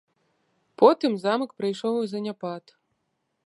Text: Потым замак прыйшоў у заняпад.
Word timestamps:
Потым 0.81 1.19
замак 1.25 1.51
прыйшоў 1.59 2.01
у 2.01 2.05
заняпад. 2.15 2.63